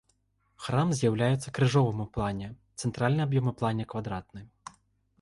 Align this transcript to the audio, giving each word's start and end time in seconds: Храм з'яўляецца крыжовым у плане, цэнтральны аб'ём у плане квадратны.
Храм 0.67 0.93
з'яўляецца 0.99 1.53
крыжовым 1.59 2.01
у 2.05 2.09
плане, 2.17 2.49
цэнтральны 2.83 3.21
аб'ём 3.29 3.45
у 3.55 3.57
плане 3.63 3.83
квадратны. 3.97 4.41